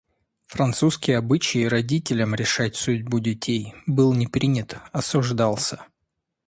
[0.47, 5.85] Французский обычай— родителям решать судьбу детей— был не принят, осуждался.